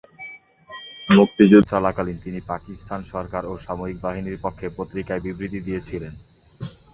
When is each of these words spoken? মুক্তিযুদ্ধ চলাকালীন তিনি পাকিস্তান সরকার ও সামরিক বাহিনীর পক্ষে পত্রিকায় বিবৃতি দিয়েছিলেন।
মুক্তিযুদ্ধ 1.09 1.69
চলাকালীন 1.71 2.17
তিনি 2.25 2.39
পাকিস্তান 2.51 2.99
সরকার 3.11 3.43
ও 3.45 3.63
সামরিক 3.65 3.97
বাহিনীর 4.01 4.37
পক্ষে 4.45 4.67
পত্রিকায় 4.77 5.23
বিবৃতি 5.25 5.59
দিয়েছিলেন। 5.67 6.13